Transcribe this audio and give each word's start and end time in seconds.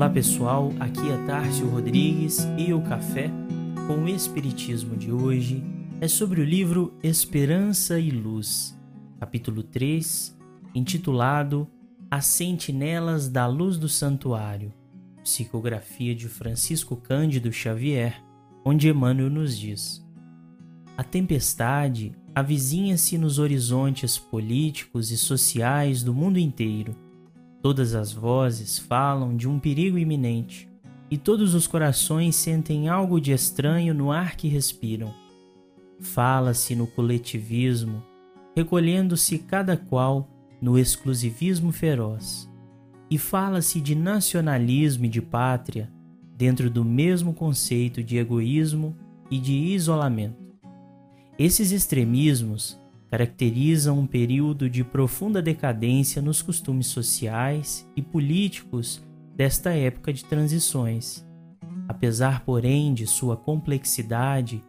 Olá 0.00 0.08
pessoal, 0.08 0.72
aqui 0.80 1.10
é 1.10 1.26
Tárcio 1.26 1.68
Rodrigues 1.68 2.38
e 2.56 2.72
o 2.72 2.80
café 2.80 3.30
com 3.86 4.04
o 4.04 4.08
Espiritismo 4.08 4.96
de 4.96 5.12
hoje 5.12 5.62
é 6.00 6.08
sobre 6.08 6.40
o 6.40 6.44
livro 6.44 6.94
Esperança 7.02 8.00
e 8.00 8.10
Luz, 8.10 8.74
capítulo 9.18 9.62
3, 9.62 10.34
intitulado 10.74 11.68
As 12.10 12.24
Sentinelas 12.24 13.28
da 13.28 13.46
Luz 13.46 13.76
do 13.76 13.90
Santuário, 13.90 14.72
psicografia 15.22 16.14
de 16.14 16.30
Francisco 16.30 16.96
Cândido 16.96 17.52
Xavier, 17.52 18.24
onde 18.64 18.88
Emmanuel 18.88 19.28
nos 19.28 19.54
diz: 19.54 20.02
A 20.96 21.04
tempestade 21.04 22.16
avizinha-se 22.34 23.18
nos 23.18 23.38
horizontes 23.38 24.16
políticos 24.16 25.10
e 25.10 25.18
sociais 25.18 26.02
do 26.02 26.14
mundo 26.14 26.38
inteiro 26.38 27.09
Todas 27.62 27.94
as 27.94 28.12
vozes 28.12 28.78
falam 28.78 29.36
de 29.36 29.46
um 29.46 29.58
perigo 29.58 29.98
iminente, 29.98 30.68
e 31.10 31.18
todos 31.18 31.54
os 31.54 31.66
corações 31.66 32.36
sentem 32.36 32.88
algo 32.88 33.20
de 33.20 33.32
estranho 33.32 33.92
no 33.92 34.10
ar 34.10 34.36
que 34.36 34.48
respiram. 34.48 35.12
Fala-se 35.98 36.74
no 36.74 36.86
coletivismo, 36.86 38.02
recolhendo-se 38.56 39.38
cada 39.38 39.76
qual 39.76 40.26
no 40.62 40.78
exclusivismo 40.78 41.70
feroz. 41.70 42.48
E 43.10 43.18
fala-se 43.18 43.80
de 43.80 43.94
nacionalismo 43.94 45.04
e 45.04 45.08
de 45.08 45.20
pátria 45.20 45.90
dentro 46.36 46.70
do 46.70 46.82
mesmo 46.84 47.34
conceito 47.34 48.02
de 48.02 48.16
egoísmo 48.16 48.96
e 49.30 49.38
de 49.38 49.52
isolamento. 49.52 50.54
Esses 51.38 51.72
extremismos 51.72 52.79
caracterizam 53.10 53.98
um 53.98 54.06
período 54.06 54.70
de 54.70 54.84
profunda 54.84 55.42
decadência 55.42 56.22
nos 56.22 56.40
costumes 56.40 56.86
sociais 56.86 57.90
e 57.96 58.00
políticos 58.00 59.02
desta 59.34 59.70
época 59.70 60.12
de 60.12 60.24
transições. 60.24 61.26
Apesar, 61.88 62.44
porém, 62.44 62.94
de 62.94 63.06
sua 63.06 63.36
complexidade, 63.36 64.62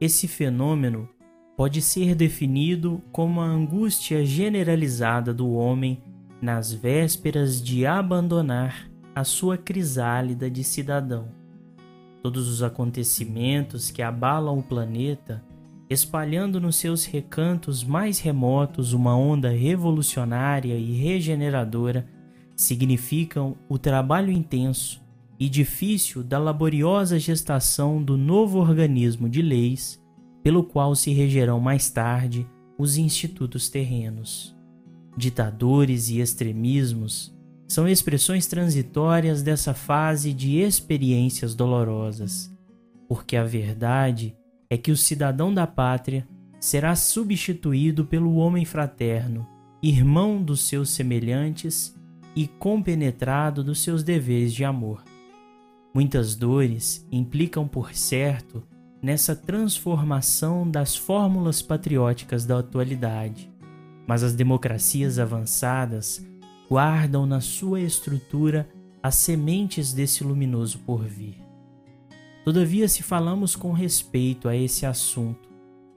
esse 0.00 0.28
fenômeno 0.28 1.08
pode 1.56 1.82
ser 1.82 2.14
definido 2.14 3.02
como 3.10 3.40
a 3.40 3.46
angústia 3.46 4.24
generalizada 4.24 5.34
do 5.34 5.50
homem 5.50 6.00
nas 6.40 6.72
vésperas 6.72 7.60
de 7.60 7.84
abandonar 7.84 8.88
a 9.12 9.24
sua 9.24 9.58
crisálida 9.58 10.48
de 10.48 10.62
cidadão. 10.62 11.28
Todos 12.22 12.46
os 12.48 12.62
acontecimentos 12.62 13.90
que 13.90 14.02
abalam 14.02 14.56
o 14.56 14.62
planeta 14.62 15.42
espalhando 15.88 16.60
nos 16.60 16.76
seus 16.76 17.04
recantos 17.04 17.82
mais 17.82 18.18
remotos 18.18 18.92
uma 18.92 19.16
onda 19.16 19.50
revolucionária 19.50 20.74
e 20.74 20.92
regeneradora, 20.92 22.06
significam 22.54 23.56
o 23.68 23.78
trabalho 23.78 24.30
intenso 24.30 25.00
e 25.38 25.48
difícil 25.48 26.22
da 26.22 26.38
laboriosa 26.38 27.18
gestação 27.18 28.02
do 28.02 28.16
novo 28.16 28.58
organismo 28.58 29.28
de 29.28 29.40
leis, 29.40 30.02
pelo 30.42 30.64
qual 30.64 30.94
se 30.94 31.12
regerão 31.12 31.60
mais 31.60 31.88
tarde 31.90 32.46
os 32.76 32.96
institutos 32.96 33.68
terrenos. 33.68 34.56
Ditadores 35.16 36.08
e 36.10 36.20
extremismos 36.20 37.34
são 37.66 37.88
expressões 37.88 38.46
transitórias 38.46 39.42
dessa 39.42 39.74
fase 39.74 40.32
de 40.32 40.58
experiências 40.58 41.54
dolorosas, 41.54 42.50
porque 43.08 43.36
a 43.36 43.44
verdade 43.44 44.36
é 44.70 44.76
que 44.76 44.90
o 44.90 44.96
cidadão 44.96 45.52
da 45.52 45.66
pátria 45.66 46.26
será 46.60 46.94
substituído 46.94 48.04
pelo 48.04 48.34
homem 48.36 48.64
fraterno, 48.64 49.46
irmão 49.82 50.42
dos 50.42 50.68
seus 50.68 50.90
semelhantes 50.90 51.96
e 52.34 52.46
compenetrado 52.46 53.62
dos 53.64 53.82
seus 53.82 54.02
deveres 54.02 54.52
de 54.52 54.64
amor. 54.64 55.02
Muitas 55.94 56.34
dores 56.34 57.06
implicam, 57.10 57.66
por 57.66 57.94
certo, 57.94 58.62
nessa 59.00 59.34
transformação 59.34 60.68
das 60.68 60.96
fórmulas 60.96 61.62
patrióticas 61.62 62.44
da 62.44 62.58
atualidade, 62.58 63.50
mas 64.06 64.22
as 64.22 64.34
democracias 64.34 65.18
avançadas 65.18 66.24
guardam 66.68 67.24
na 67.24 67.40
sua 67.40 67.80
estrutura 67.80 68.68
as 69.02 69.14
sementes 69.14 69.92
desse 69.92 70.24
luminoso 70.24 70.78
porvir. 70.80 71.47
Todavia, 72.48 72.88
se 72.88 73.02
falamos 73.02 73.54
com 73.54 73.72
respeito 73.72 74.48
a 74.48 74.56
esse 74.56 74.86
assunto, 74.86 75.50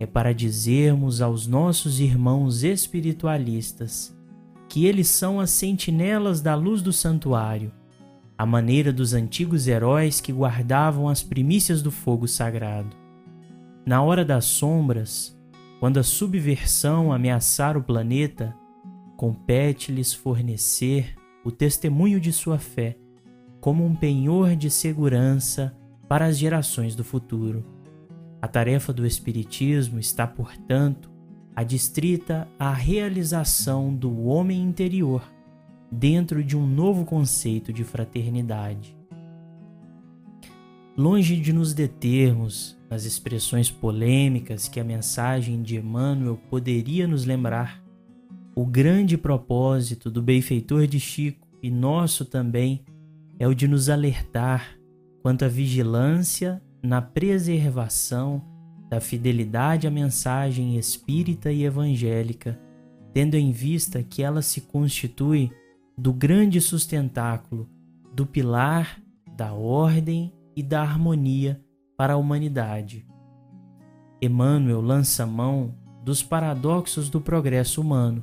é 0.00 0.04
para 0.04 0.34
dizermos 0.34 1.20
aos 1.20 1.46
nossos 1.46 2.00
irmãos 2.00 2.64
espiritualistas 2.64 4.12
que 4.68 4.84
eles 4.84 5.06
são 5.06 5.38
as 5.38 5.50
sentinelas 5.50 6.40
da 6.40 6.56
luz 6.56 6.82
do 6.82 6.92
santuário, 6.92 7.72
à 8.36 8.44
maneira 8.44 8.92
dos 8.92 9.14
antigos 9.14 9.68
heróis 9.68 10.20
que 10.20 10.32
guardavam 10.32 11.08
as 11.08 11.22
primícias 11.22 11.80
do 11.80 11.92
fogo 11.92 12.26
sagrado. 12.26 12.90
Na 13.86 14.02
hora 14.02 14.24
das 14.24 14.44
sombras, 14.46 15.38
quando 15.78 15.98
a 15.98 16.02
subversão 16.02 17.12
ameaçar 17.12 17.76
o 17.76 17.84
planeta, 17.84 18.52
compete-lhes 19.16 20.12
fornecer 20.12 21.14
o 21.44 21.52
testemunho 21.52 22.18
de 22.18 22.32
sua 22.32 22.58
fé 22.58 22.96
como 23.60 23.86
um 23.86 23.94
penhor 23.94 24.56
de 24.56 24.68
segurança 24.68 25.80
para 26.12 26.26
as 26.26 26.36
gerações 26.36 26.94
do 26.94 27.02
futuro. 27.02 27.64
A 28.42 28.46
tarefa 28.46 28.92
do 28.92 29.06
Espiritismo 29.06 29.98
está, 29.98 30.26
portanto, 30.26 31.10
adstrita 31.56 32.46
à 32.58 32.70
realização 32.70 33.94
do 33.94 34.24
homem 34.26 34.60
interior 34.60 35.22
dentro 35.90 36.44
de 36.44 36.54
um 36.54 36.66
novo 36.66 37.06
conceito 37.06 37.72
de 37.72 37.82
fraternidade. 37.82 38.94
Longe 40.98 41.34
de 41.34 41.50
nos 41.50 41.72
determos 41.72 42.78
nas 42.90 43.06
expressões 43.06 43.70
polêmicas 43.70 44.68
que 44.68 44.78
a 44.78 44.84
mensagem 44.84 45.62
de 45.62 45.78
Emmanuel 45.78 46.38
poderia 46.50 47.08
nos 47.08 47.24
lembrar, 47.24 47.82
o 48.54 48.66
grande 48.66 49.16
propósito 49.16 50.10
do 50.10 50.20
benfeitor 50.20 50.86
de 50.86 51.00
Chico 51.00 51.48
e 51.62 51.70
nosso 51.70 52.26
também 52.26 52.84
é 53.38 53.48
o 53.48 53.54
de 53.54 53.66
nos 53.66 53.88
alertar 53.88 54.81
quanto 55.22 55.44
à 55.44 55.48
vigilância 55.48 56.60
na 56.82 57.00
preservação 57.00 58.42
da 58.90 59.00
fidelidade 59.00 59.86
à 59.86 59.90
mensagem 59.90 60.76
espírita 60.76 61.50
e 61.50 61.64
evangélica, 61.64 62.60
tendo 63.14 63.36
em 63.36 63.52
vista 63.52 64.02
que 64.02 64.22
ela 64.22 64.42
se 64.42 64.62
constitui 64.62 65.50
do 65.96 66.12
grande 66.12 66.60
sustentáculo, 66.60 67.68
do 68.12 68.26
pilar 68.26 69.00
da 69.36 69.52
ordem 69.52 70.32
e 70.54 70.62
da 70.62 70.82
harmonia 70.82 71.60
para 71.96 72.14
a 72.14 72.16
humanidade. 72.16 73.06
Emmanuel 74.20 74.80
lança 74.80 75.24
mão 75.24 75.74
dos 76.04 76.22
paradoxos 76.22 77.08
do 77.08 77.20
progresso 77.20 77.80
humano, 77.80 78.22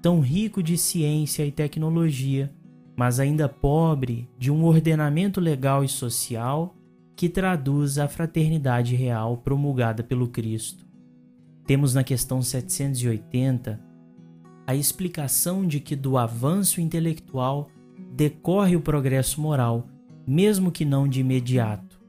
tão 0.00 0.20
rico 0.20 0.62
de 0.62 0.76
ciência 0.76 1.44
e 1.44 1.50
tecnologia 1.50 2.52
mas 2.96 3.18
ainda 3.18 3.48
pobre 3.48 4.28
de 4.38 4.50
um 4.50 4.64
ordenamento 4.64 5.40
legal 5.40 5.82
e 5.84 5.88
social 5.88 6.74
que 7.16 7.28
traduz 7.28 7.98
a 7.98 8.08
fraternidade 8.08 8.94
real 8.94 9.38
promulgada 9.38 10.02
pelo 10.02 10.28
Cristo. 10.28 10.86
Temos 11.66 11.94
na 11.94 12.04
questão 12.04 12.42
780 12.42 13.80
a 14.66 14.74
explicação 14.74 15.66
de 15.66 15.80
que 15.80 15.94
do 15.94 16.16
avanço 16.16 16.80
intelectual 16.80 17.68
decorre 18.14 18.76
o 18.76 18.80
progresso 18.80 19.40
moral, 19.40 19.86
mesmo 20.26 20.70
que 20.70 20.84
não 20.84 21.06
de 21.08 21.20
imediato. 21.20 22.00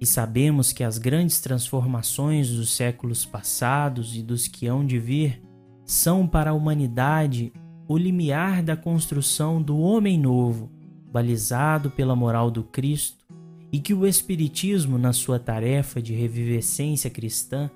E 0.00 0.06
sabemos 0.06 0.72
que 0.72 0.84
as 0.84 0.98
grandes 0.98 1.40
transformações 1.40 2.50
dos 2.50 2.74
séculos 2.74 3.24
passados 3.24 4.16
e 4.16 4.22
dos 4.22 4.46
que 4.46 4.66
hão 4.66 4.84
de 4.84 4.98
vir 4.98 5.42
são 5.84 6.26
para 6.26 6.50
a 6.50 6.54
humanidade 6.54 7.52
o 7.86 7.96
limiar 7.96 8.62
da 8.62 8.76
construção 8.76 9.60
do 9.60 9.78
homem 9.78 10.18
novo, 10.18 10.70
balizado 11.12 11.90
pela 11.90 12.16
moral 12.16 12.50
do 12.50 12.62
Cristo, 12.62 13.24
e 13.72 13.78
que 13.78 13.92
o 13.92 14.06
Espiritismo, 14.06 14.98
na 14.98 15.12
sua 15.12 15.38
tarefa 15.38 16.00
de 16.00 16.14
revivescência 16.14 17.10
cristã, 17.10 17.70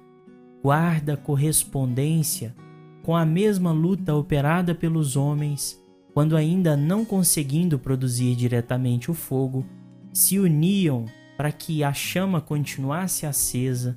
guarda 0.63 1.17
correspondência 1.17 2.55
com 3.03 3.17
a 3.17 3.25
mesma 3.25 3.73
luta 3.73 4.15
operada 4.15 4.75
pelos 4.75 5.17
homens 5.17 5.83
quando, 6.19 6.37
ainda 6.37 6.77
não 6.77 7.05
conseguindo 7.05 7.79
produzir 7.79 8.35
diretamente 8.35 9.11
o 9.11 9.15
fogo, 9.15 9.65
se 10.13 10.39
uniam 10.39 11.05
para 11.37 11.53
que 11.53 11.85
a 11.85 11.93
chama 11.93 12.41
continuasse 12.41 13.25
acesa 13.25 13.95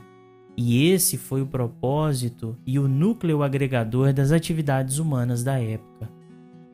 e 0.58 0.88
esse 0.90 1.18
foi 1.18 1.42
o 1.42 1.48
propósito 1.48 2.58
e 2.66 2.78
o 2.78 2.88
núcleo 2.88 3.42
agregador 3.42 4.14
das 4.14 4.32
atividades 4.32 5.00
humanas 5.00 5.44
da 5.44 5.60
época. 5.60 6.10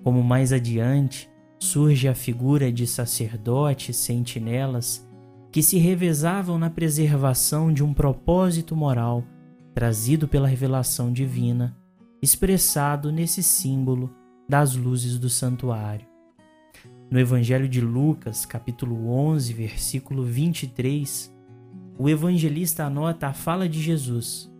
Como 0.03 0.23
mais 0.23 0.51
adiante 0.51 1.29
surge 1.59 2.07
a 2.07 2.15
figura 2.15 2.71
de 2.71 2.87
sacerdotes 2.87 3.95
sentinelas 3.97 5.07
que 5.51 5.63
se 5.63 5.77
revezavam 5.77 6.57
na 6.57 6.69
preservação 6.69 7.71
de 7.71 7.83
um 7.83 7.93
propósito 7.93 8.75
moral 8.75 9.23
trazido 9.73 10.27
pela 10.27 10.47
revelação 10.47 11.13
divina, 11.13 11.77
expressado 12.21 13.11
nesse 13.11 13.43
símbolo 13.43 14.13
das 14.49 14.75
luzes 14.75 15.19
do 15.19 15.29
santuário. 15.29 16.05
No 17.09 17.19
Evangelho 17.19 17.69
de 17.69 17.79
Lucas, 17.79 18.45
capítulo 18.45 19.09
11, 19.09 19.53
versículo 19.53 20.23
23, 20.23 21.33
o 21.97 22.07
evangelista 22.07 22.85
anota 22.85 23.27
a 23.27 23.33
fala 23.33 23.67
de 23.67 23.81
Jesus: 23.81 24.51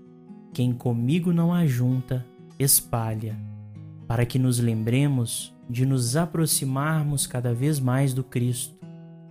Quem 0.54 0.74
comigo 0.74 1.32
não 1.32 1.54
ajunta, 1.54 2.26
espalha, 2.58 3.38
para 4.08 4.26
que 4.26 4.40
nos 4.40 4.60
lembremos 4.60 5.56
de 5.70 5.86
nos 5.86 6.16
aproximarmos 6.16 7.28
cada 7.28 7.54
vez 7.54 7.80
mais 7.80 8.14
do 8.14 8.24
Cristo, 8.24 8.76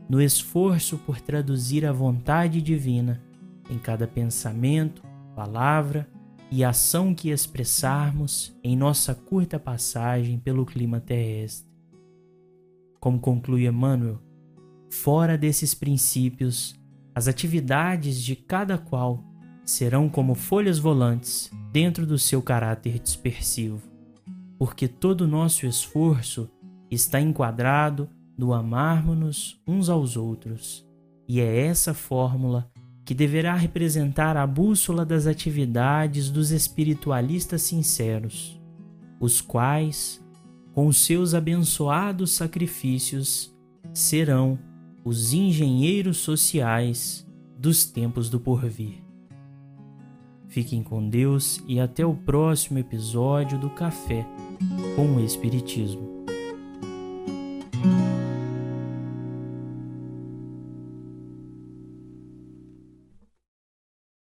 no 0.08 0.20
esforço 0.20 0.98
por 0.98 1.20
traduzir 1.20 1.84
a 1.84 1.92
vontade 1.92 2.62
divina 2.62 3.20
em 3.68 3.78
cada 3.78 4.06
pensamento, 4.06 5.02
palavra 5.34 6.08
e 6.50 6.62
ação 6.62 7.12
que 7.12 7.30
expressarmos 7.30 8.56
em 8.62 8.76
nossa 8.76 9.14
curta 9.14 9.58
passagem 9.58 10.38
pelo 10.38 10.64
clima 10.64 11.00
terrestre. 11.00 11.68
Como 13.00 13.18
conclui 13.18 13.66
Emmanuel, 13.66 14.20
fora 14.88 15.36
desses 15.36 15.74
princípios, 15.74 16.78
as 17.16 17.26
atividades 17.28 18.22
de 18.22 18.36
cada 18.36 18.76
qual 18.76 19.24
serão 19.64 20.06
como 20.06 20.34
folhas 20.34 20.78
volantes 20.78 21.50
dentro 21.72 22.06
do 22.06 22.18
seu 22.18 22.42
caráter 22.42 22.98
dispersivo, 22.98 23.80
porque 24.58 24.86
todo 24.86 25.22
o 25.22 25.26
nosso 25.26 25.64
esforço 25.64 26.46
está 26.90 27.18
enquadrado 27.18 28.06
no 28.36 28.52
amarmos-nos 28.52 29.58
uns 29.66 29.88
aos 29.88 30.14
outros, 30.14 30.86
e 31.26 31.40
é 31.40 31.64
essa 31.64 31.94
fórmula 31.94 32.70
que 33.02 33.14
deverá 33.14 33.54
representar 33.54 34.36
a 34.36 34.46
bússola 34.46 35.02
das 35.02 35.26
atividades 35.26 36.28
dos 36.28 36.50
espiritualistas 36.50 37.62
sinceros, 37.62 38.60
os 39.18 39.40
quais, 39.40 40.22
com 40.74 40.92
seus 40.92 41.32
abençoados 41.32 42.32
sacrifícios, 42.32 43.56
serão 43.94 44.58
os 45.06 45.32
engenheiros 45.32 46.16
sociais 46.16 47.24
dos 47.56 47.86
tempos 47.86 48.28
do 48.28 48.40
porvir. 48.40 49.04
Fiquem 50.48 50.82
com 50.82 51.08
Deus 51.08 51.62
e 51.68 51.78
até 51.78 52.04
o 52.04 52.12
próximo 52.12 52.80
episódio 52.80 53.56
do 53.56 53.70
Café 53.70 54.26
com 54.96 55.14
o 55.14 55.24
Espiritismo. 55.24 56.05